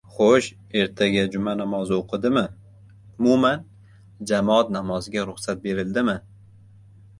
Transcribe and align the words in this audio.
Xo‘sh, 0.13 0.45
ertaga 0.83 1.25
juma 1.35 1.53
namozi 1.59 1.93
o‘qidimi? 1.97 2.43
Umuman, 3.11 3.69
jamoat 4.33 4.75
namoziga 4.79 5.29
ruxsat 5.31 5.65
berildimi? 5.69 6.21